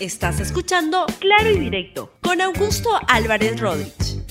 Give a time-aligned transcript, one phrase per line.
[0.00, 4.24] Estás escuchando Claro y Directo con Augusto Álvarez Rodríguez.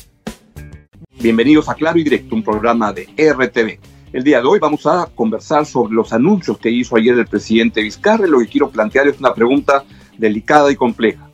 [1.19, 3.77] Bienvenidos a Claro y Directo, un programa de RTV.
[4.13, 7.81] El día de hoy vamos a conversar sobre los anuncios que hizo ayer el presidente
[7.81, 8.25] Vizcarra.
[8.27, 9.83] Lo que quiero plantear es una pregunta
[10.17, 11.29] delicada y compleja.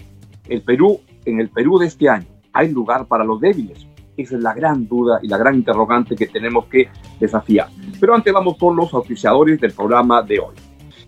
[0.50, 3.86] El Perú, en el Perú de este año, ¿hay lugar para los débiles?
[4.18, 6.90] Esa es la gran duda y la gran interrogante que tenemos que
[7.20, 7.70] desafiar.
[8.00, 10.56] Pero antes vamos con los auspiciadores del programa de hoy.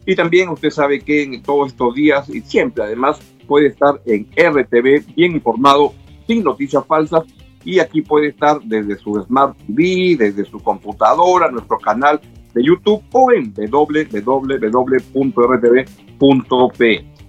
[0.05, 4.27] Y también usted sabe que en todos estos días y siempre además puede estar en
[4.35, 5.93] RTV bien informado,
[6.27, 7.23] sin noticias falsas.
[7.63, 12.21] Y aquí puede estar desde su Smart TV, desde su computadora, nuestro canal
[12.53, 14.25] de YouTube o en www.rtv.p.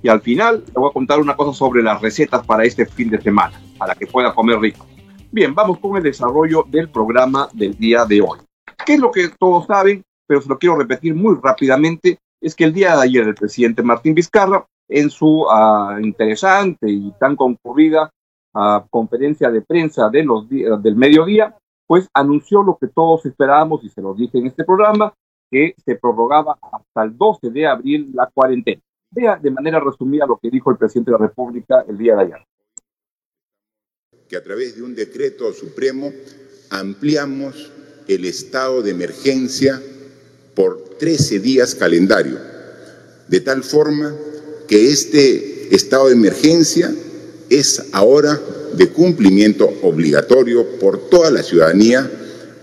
[0.03, 3.09] Y al final le voy a contar una cosa sobre las recetas para este fin
[3.09, 4.87] de semana, para que pueda comer rico.
[5.33, 8.39] Bien, vamos con el desarrollo del programa del día de hoy.
[8.85, 10.05] ¿Qué es lo que todos saben?
[10.27, 12.19] Pero se lo quiero repetir muy rápidamente.
[12.41, 17.13] Es que el día de ayer el presidente Martín Vizcarra, en su uh, interesante y
[17.19, 18.11] tan concurrida
[18.55, 21.57] uh, conferencia de prensa de los del mediodía,
[21.87, 25.15] pues anunció lo que todos esperábamos, y se lo dije en este programa,
[25.51, 28.83] que se prorrogaba hasta el 12 de abril la cuarentena.
[29.11, 32.23] Vea de manera resumida lo que dijo el presidente de la República el día de
[32.23, 32.47] ayer.
[34.29, 36.11] Que a través de un decreto supremo
[36.71, 37.73] ampliamos
[38.09, 39.81] el estado de emergencia
[40.57, 42.39] por 13 días calendario,
[43.29, 44.17] de tal forma
[44.67, 46.93] que este estado de emergencia
[47.51, 48.41] es ahora
[48.75, 52.11] de cumplimiento obligatorio por toda la ciudadanía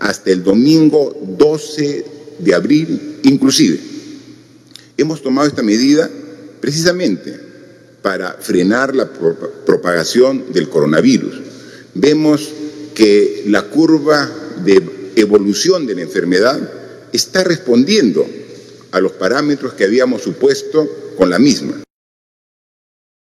[0.00, 2.04] hasta el domingo 12
[2.40, 3.78] de abril inclusive.
[4.96, 6.10] Hemos tomado esta medida
[6.60, 7.38] precisamente
[8.02, 11.40] para frenar la propagación del coronavirus.
[11.94, 12.50] Vemos
[12.94, 14.30] que la curva
[14.64, 14.82] de
[15.16, 16.83] evolución de la enfermedad
[17.14, 18.26] está respondiendo
[18.90, 20.84] a los parámetros que habíamos supuesto
[21.16, 21.84] con la misma.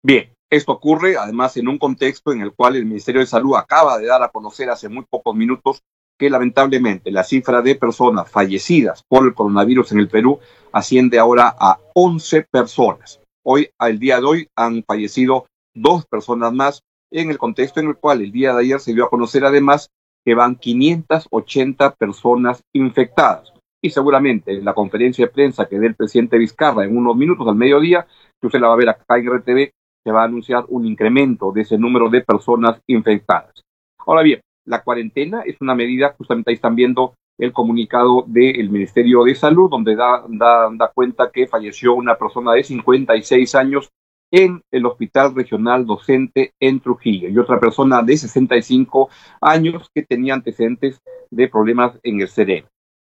[0.03, 3.99] Bien, esto ocurre además en un contexto en el cual el Ministerio de Salud acaba
[3.99, 5.83] de dar a conocer hace muy pocos minutos
[6.19, 10.41] que lamentablemente la cifra de personas fallecidas por el coronavirus en el Perú
[10.73, 13.21] asciende ahora a 11 personas.
[13.43, 17.97] Hoy, al día de hoy, han fallecido dos personas más en el contexto en el
[17.97, 19.89] cual el día de ayer se dio a conocer además
[20.23, 23.55] que van 580 personas infectadas.
[23.83, 27.47] Y seguramente en la conferencia de prensa que dé el presidente Vizcarra en unos minutos
[27.49, 28.07] al mediodía,
[28.41, 29.71] que usted la va a ver acá en RTV,
[30.05, 33.63] se va a anunciar un incremento de ese número de personas infectadas.
[34.07, 39.25] Ahora bien, la cuarentena es una medida, justamente ahí están viendo el comunicado del Ministerio
[39.25, 43.91] de Salud, donde da, da, da cuenta que falleció una persona de 56 años
[44.31, 49.09] en el Hospital Regional Docente en Trujillo y otra persona de 65
[49.41, 52.69] años que tenía antecedentes de problemas en el cerebro.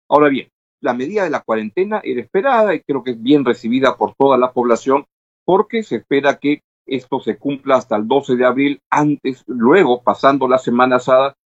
[0.09, 0.49] Ahora bien,
[0.87, 4.39] la medida de la cuarentena era esperada y creo que es bien recibida por toda
[4.39, 5.05] la población
[5.45, 10.47] porque se espera que esto se cumpla hasta el 12 de abril, antes, luego, pasando
[10.47, 10.99] la Semana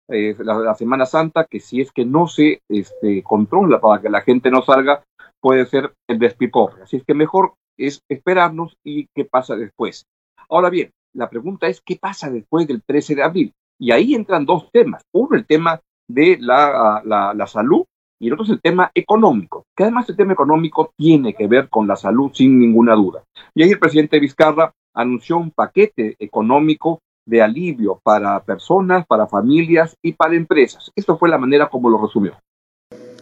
[0.09, 4.23] eh, la, Semana Santa, que si es que no se este, controla para que la
[4.23, 5.05] gente no salga,
[5.41, 6.85] puede ser el despiporre.
[6.85, 10.07] Así es que mejor es esperarnos y qué pasa después.
[10.49, 13.53] Ahora bien, la pregunta es qué pasa después del 13 de abril.
[13.79, 15.03] Y ahí entran dos temas.
[15.13, 17.85] Uno, el tema de la, la salud
[18.21, 21.69] y el otro es el tema económico, que además el tema económico tiene que ver
[21.69, 23.25] con la salud sin ninguna duda.
[23.55, 29.97] Y ahí el presidente Vizcarra anunció un paquete económico de alivio para personas, para familias
[30.03, 30.91] y para empresas.
[30.97, 32.33] Esto fue la manera como lo resumió.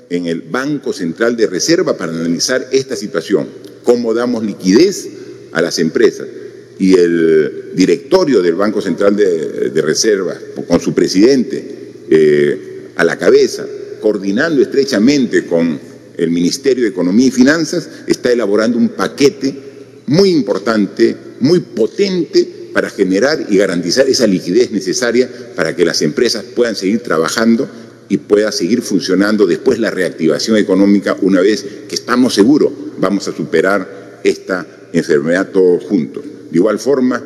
[0.08, 3.48] En el Banco Central de Reserva para analizar esta situación,
[3.84, 6.28] cómo damos liquidez a las empresas.
[6.78, 10.34] Y el directorio del Banco Central de, de Reserva,
[10.68, 13.66] con su presidente eh, a la cabeza,
[14.00, 15.78] coordinando estrechamente con
[16.16, 19.54] el Ministerio de Economía y Finanzas, está elaborando un paquete
[20.06, 26.44] muy importante, muy potente para generar y garantizar esa liquidez necesaria para que las empresas
[26.44, 27.68] puedan seguir trabajando
[28.08, 33.36] y pueda seguir funcionando después la reactivación económica una vez que estamos seguros vamos a
[33.36, 36.24] superar esta enfermedad todos juntos.
[36.50, 37.22] De igual forma,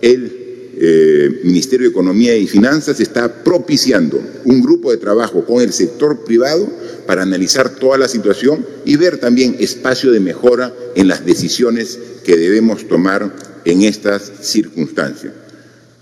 [0.00, 0.43] el
[0.80, 6.24] eh, Ministerio de Economía y Finanzas está propiciando un grupo de trabajo con el sector
[6.24, 6.68] privado
[7.06, 12.36] para analizar toda la situación y ver también espacio de mejora en las decisiones que
[12.36, 13.34] debemos tomar
[13.64, 15.32] en estas circunstancias.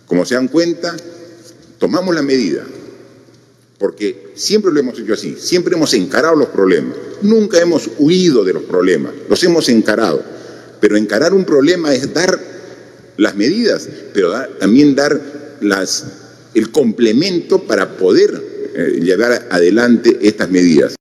[0.06, 0.96] Como se dan cuenta,
[1.78, 2.64] tomamos la medida,
[3.78, 8.52] porque siempre lo hemos hecho así, siempre hemos encarado los problemas, nunca hemos huido de
[8.52, 10.22] los problemas, los hemos encarado,
[10.80, 12.51] pero encarar un problema es dar
[13.16, 15.20] las medidas, pero también dar
[15.60, 18.30] las, el complemento para poder
[18.74, 20.96] eh, llevar adelante estas medidas.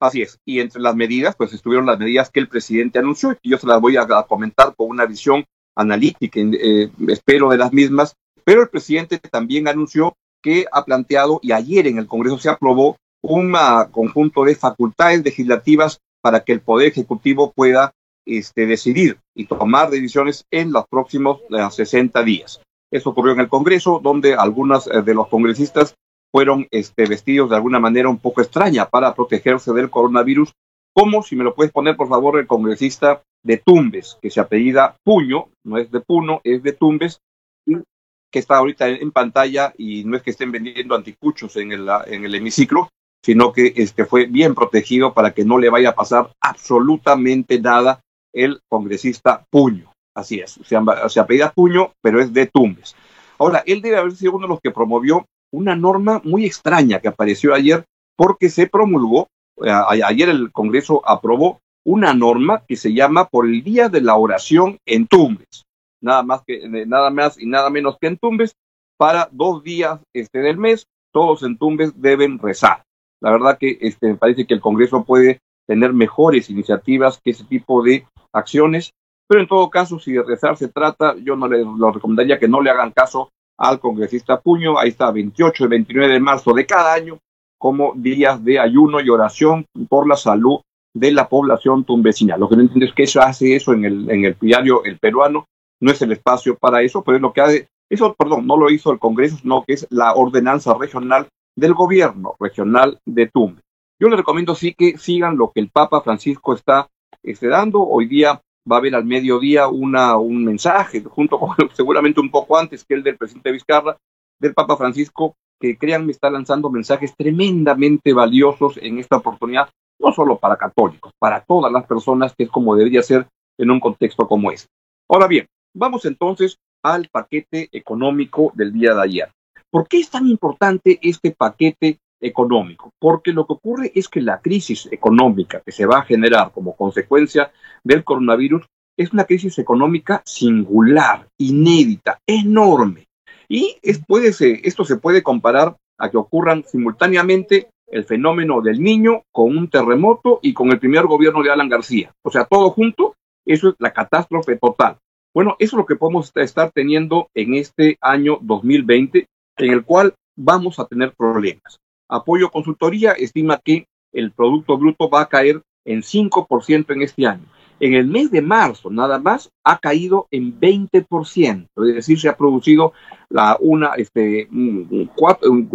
[0.00, 3.50] Así es, y entre las medidas, pues estuvieron las medidas que el presidente anunció y
[3.50, 5.44] yo se las voy a, comentar con una visión
[5.74, 8.14] analítica, eh, espero, de las mismas,
[8.44, 12.96] pero el presidente también anunció que ha planteado y ayer en el Congreso se aprobó
[13.22, 13.56] un
[13.90, 17.92] conjunto de facultades legislativas para que el Poder Ejecutivo pueda
[18.24, 21.40] este, decidir y tomar decisiones en los próximos
[21.70, 22.60] 60 días.
[22.90, 25.94] Eso ocurrió en el Congreso, donde algunos de los congresistas
[26.32, 30.52] fueron este, vestidos de alguna manera un poco extraña para protegerse del coronavirus,
[30.94, 34.96] como, si me lo puedes poner por favor, el congresista de Tumbes, que se apellida
[35.04, 37.20] Puño, no es de Puno, es de Tumbes,
[37.66, 42.24] que está ahorita en, pantalla y no es que estén vendiendo anticuchos en el, en
[42.24, 42.88] el hemiciclo,
[43.22, 48.00] sino que este, fue bien protegido para que no le vaya a pasar absolutamente nada
[48.36, 49.92] el congresista Puño.
[50.14, 50.76] Así es, se,
[51.08, 52.94] se apellida Puño, pero es de Tumbes.
[53.38, 57.08] Ahora, él debe haber sido uno de los que promovió una norma muy extraña que
[57.08, 57.84] apareció ayer
[58.16, 59.28] porque se promulgó,
[59.62, 64.16] eh, ayer el Congreso aprobó una norma que se llama por el Día de la
[64.16, 65.64] Oración en Tumbes,
[66.02, 68.54] nada más que eh, nada más y nada menos que en Tumbes,
[68.98, 72.82] para dos días este del mes, todos en Tumbes deben rezar.
[73.20, 77.44] La verdad que este, me parece que el Congreso puede tener mejores iniciativas que ese
[77.44, 78.92] tipo de acciones,
[79.28, 82.48] pero en todo caso, si de rezar se trata, yo no les lo recomendaría que
[82.48, 86.66] no le hagan caso al congresista Puño, ahí está 28 y 29 de marzo de
[86.66, 87.18] cada año,
[87.58, 90.60] como días de ayuno y oración por la salud
[90.94, 92.36] de la población tumbesina.
[92.36, 94.98] Lo que no entiendo es que eso hace eso en el, en el diario El
[94.98, 95.46] Peruano,
[95.80, 98.70] no es el espacio para eso, pero es lo que hace, eso, perdón, no lo
[98.70, 103.62] hizo el Congreso, sino que es la ordenanza regional del gobierno regional de Tumbes.
[103.98, 106.88] Yo les recomiendo sí que sigan lo que el Papa Francisco está
[107.22, 107.80] este, dando.
[107.80, 112.58] Hoy día va a haber al mediodía una, un mensaje, junto con seguramente un poco
[112.58, 113.96] antes que el del presidente Vizcarra,
[114.38, 120.36] del Papa Francisco, que créanme está lanzando mensajes tremendamente valiosos en esta oportunidad, no solo
[120.36, 123.26] para católicos, para todas las personas, que es como debería ser
[123.56, 124.68] en un contexto como este.
[125.08, 129.32] Ahora bien, vamos entonces al paquete económico del día de ayer.
[129.70, 132.90] ¿Por qué es tan importante este paquete económico?
[132.98, 136.76] Porque lo que ocurre es que la crisis económica que se va a generar como
[136.76, 137.50] consecuencia
[137.84, 138.66] del coronavirus
[138.96, 143.06] es una crisis económica singular, inédita, enorme.
[143.48, 144.32] Y es, puede
[144.66, 150.40] esto se puede comparar a que ocurran simultáneamente el fenómeno del niño con un terremoto
[150.42, 152.12] y con el primer gobierno de Alan García.
[152.22, 153.14] O sea, todo junto,
[153.44, 154.98] eso es la catástrofe total.
[155.32, 159.26] Bueno, eso es lo que podemos estar teniendo en este año 2020,
[159.58, 161.78] en el cual vamos a tener problemas.
[162.08, 167.46] Apoyo Consultoría estima que el Producto Bruto va a caer en 5% en este año.
[167.78, 172.36] En el mes de marzo, nada más, ha caído en 20%, es decir, se ha
[172.36, 172.94] producido
[173.28, 174.48] la, una, este,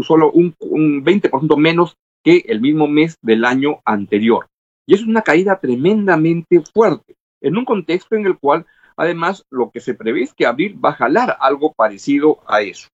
[0.02, 4.48] solo un, un 20% menos que el mismo mes del año anterior.
[4.88, 8.66] Y es una caída tremendamente fuerte, en un contexto en el cual,
[8.98, 12.88] además, lo que se prevé es que abril va a jalar algo parecido a eso.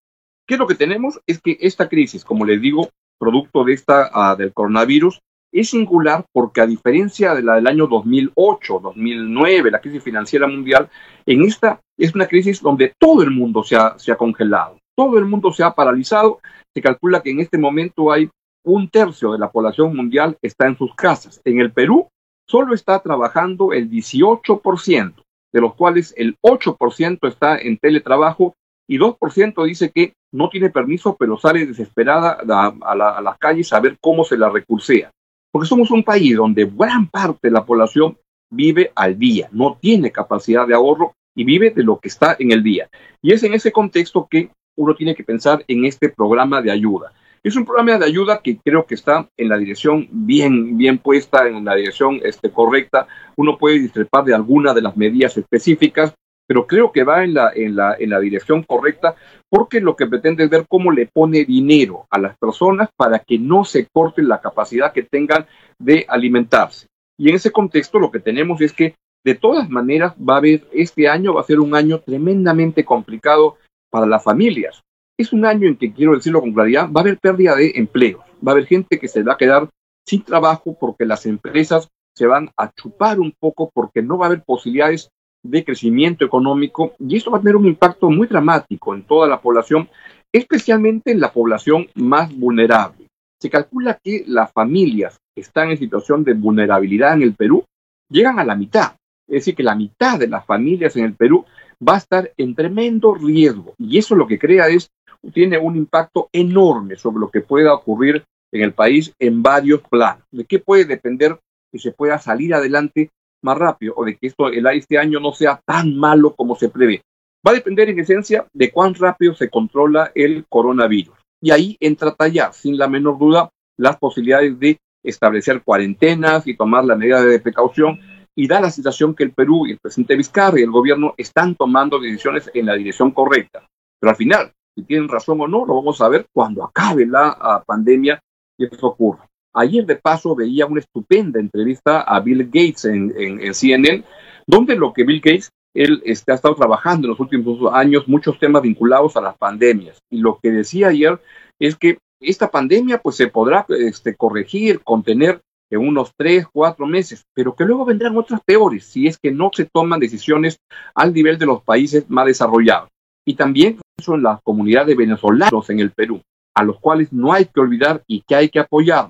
[0.45, 1.22] ¿Qué es lo que tenemos?
[1.28, 5.19] Es que esta crisis, como les digo, producto de esta, ah, del coronavirus,
[5.52, 10.90] es singular porque a diferencia de la del año 2008, 2009, la crisis financiera mundial,
[11.25, 15.18] en esta es una crisis donde todo el mundo se ha, se ha congelado, todo
[15.18, 16.40] el mundo se ha paralizado.
[16.74, 18.30] Se calcula que en este momento hay
[18.64, 21.42] un tercio de la población mundial está en sus casas.
[21.46, 22.08] En el Perú
[22.48, 25.14] solo está trabajando el 18%,
[25.54, 28.56] de los cuales el 8% está en teletrabajo
[28.88, 32.40] y 2% dice que no tiene permiso, pero sale desesperada
[32.81, 35.12] a, las calles a ver cómo se la recursea.
[35.52, 38.18] Porque somos un país donde gran parte de la población
[38.50, 42.52] vive al día, no tiene capacidad de ahorro y vive de lo que está en
[42.52, 42.90] el día.
[43.22, 47.14] Y es en ese contexto que uno tiene que pensar en este programa de ayuda.
[47.44, 51.48] Es un programa de ayuda que creo que está en la dirección bien, bien puesta,
[51.48, 53.07] en la dirección este, correcta.
[53.36, 56.14] Uno puede discrepar de alguna de las medidas específicas,
[56.47, 59.16] pero creo que va en la, en la, en la dirección correcta
[59.49, 63.37] porque lo que pretende es ver cómo le pone dinero a las personas para que
[63.37, 65.45] no se corte la capacidad que tengan
[65.77, 66.87] de alimentarse.
[67.19, 70.68] Y en ese contexto lo que tenemos es que de todas maneras va a haber,
[70.71, 73.57] este año va a ser un año tremendamente complicado
[73.89, 74.81] para las familias.
[75.19, 78.21] Es un año en que, quiero decirlo con claridad, va a haber pérdida de empleos,
[78.45, 79.68] va a haber gente que se va a quedar
[80.06, 84.30] sin trabajo porque las empresas se van a chupar un poco porque no va a
[84.30, 85.09] haber posibilidades
[85.44, 89.42] de crecimiento económico y esto va a tener un impacto muy dramático en toda la
[89.42, 89.90] población,
[90.32, 93.08] especialmente en la población más vulnerable.
[93.40, 97.64] Se calcula que las familias que están en situación de vulnerabilidad en el Perú
[98.10, 98.96] llegan a la mitad.
[99.28, 101.46] Es decir, que la mitad de las familias en el Perú
[101.86, 104.90] va a estar en tremendo riesgo y eso lo que crea es,
[105.34, 110.24] tiene un impacto enorme sobre lo que pueda ocurrir en el país en varios planos.
[110.32, 111.38] ¿De qué puede depender
[111.72, 113.10] que se pueda salir adelante
[113.42, 116.70] más rápido o de que esto el este año no sea tan malo como se
[116.70, 117.02] prevé.
[117.46, 121.16] Va a depender en esencia de cuán rápido se controla el coronavirus.
[121.42, 126.58] Y ahí entra a tallar, sin la menor duda, las posibilidades de establecer cuarentenas y
[126.58, 128.00] tomar la medida de precaución.
[128.36, 131.56] Y da la sensación que el Perú y el presidente Vizcarra y el gobierno están
[131.56, 133.68] tomando decisiones en la dirección correcta.
[134.00, 137.36] Pero al final, si tienen razón o no, lo vamos a ver cuando acabe la
[137.40, 138.22] ah, pandemia
[138.58, 139.28] y eso ocurra.
[139.57, 144.04] Ayer de paso veía una estupenda entrevista a Bill Gates en, en, CNN,
[144.45, 148.37] donde lo que Bill Gates, él este, ha estado trabajando en los últimos años muchos
[148.37, 149.97] temas vinculados a las pandemias.
[150.11, 151.19] Y lo que decía ayer
[151.57, 157.23] es que esta pandemia pues se podrá este, corregir, contener en unos tres, cuatro meses,
[157.33, 160.59] pero que luego vendrán otras peores si es que no se toman decisiones
[160.94, 162.90] al nivel de los países más desarrollados.
[163.26, 166.21] Y también eso en la comunidad de venezolanos en el Perú,
[166.56, 169.09] a los cuales no hay que olvidar y que hay que apoyar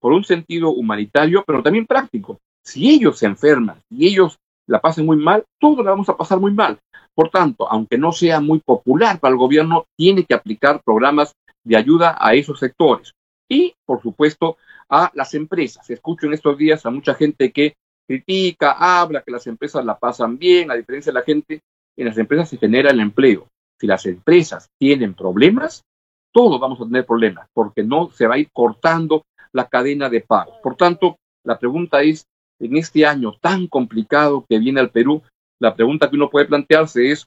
[0.00, 2.40] por un sentido humanitario, pero también práctico.
[2.64, 6.40] Si ellos se enferman, si ellos la pasen muy mal, todos la vamos a pasar
[6.40, 6.78] muy mal.
[7.14, 11.76] Por tanto, aunque no sea muy popular para el gobierno, tiene que aplicar programas de
[11.76, 13.12] ayuda a esos sectores.
[13.48, 14.56] Y, por supuesto,
[14.88, 15.88] a las empresas.
[15.90, 17.74] Escucho en estos días a mucha gente que
[18.06, 21.60] critica, habla que las empresas la pasan bien, a diferencia de la gente,
[21.96, 23.48] en las empresas se genera el empleo.
[23.78, 25.84] Si las empresas tienen problemas,
[26.32, 30.20] todos vamos a tener problemas, porque no se va a ir cortando la cadena de
[30.20, 30.52] pago.
[30.62, 32.26] Por tanto, la pregunta es,
[32.58, 35.22] en este año tan complicado que viene al Perú,
[35.58, 37.26] la pregunta que uno puede plantearse es,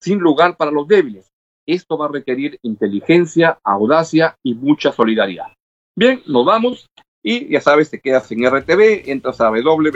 [0.00, 1.32] sin lugar para los débiles,
[1.66, 5.46] esto va a requerir inteligencia, audacia y mucha solidaridad.
[5.94, 6.88] Bien, nos vamos
[7.22, 9.88] y ya sabes, te quedas en RTV, entras a www.rtv.p,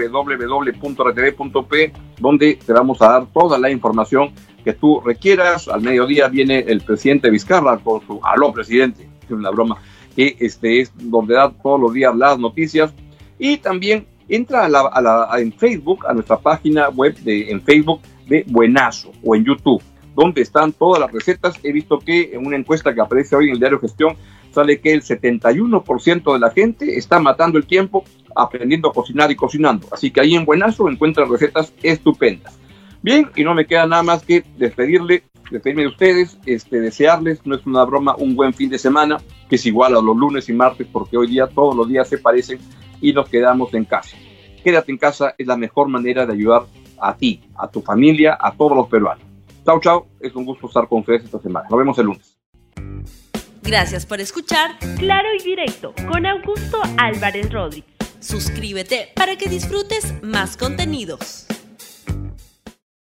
[2.21, 4.33] donde te vamos a dar toda la información
[4.63, 5.67] que tú requieras.
[5.67, 9.83] Al mediodía viene el presidente Vizcarra con su aló presidente, es una broma,
[10.17, 12.93] que este es donde da todos los días las noticias.
[13.39, 14.69] Y también entra
[15.39, 19.83] en Facebook, a nuestra página web de, en Facebook de Buenazo o en YouTube
[20.17, 21.61] donde están todas las recetas.
[21.63, 24.17] He visto que en una encuesta que aparece hoy en el diario Gestión
[24.51, 28.03] sale que el 71% de la gente está matando el tiempo
[28.35, 29.87] aprendiendo a cocinar y cocinando.
[29.93, 32.59] Así que ahí en Buenazo encuentran recetas estupendas.
[33.07, 35.23] Bien, y no me queda nada más que despedirle,
[35.53, 39.55] despedirme de ustedes, este, desearles, no es una broma, un buen fin de semana, que
[39.55, 42.59] es igual a los lunes y martes, porque hoy día todos los días se parecen
[43.01, 44.17] y nos quedamos en casa.
[44.65, 46.63] Quédate en casa es la mejor manera de ayudar
[46.99, 49.25] a ti, a tu familia, a todos los peruanos.
[49.65, 50.07] Chao, chao.
[50.19, 51.69] Es un gusto estar con ustedes esta semana.
[51.71, 52.37] Nos vemos el lunes.
[53.63, 57.89] Gracias por escuchar Claro y Directo con Augusto Álvarez Rodríguez.
[58.19, 61.46] Suscríbete para que disfrutes más contenidos.